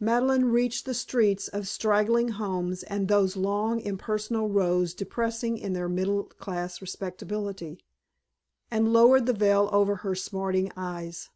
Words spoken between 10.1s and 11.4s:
smarting eyes.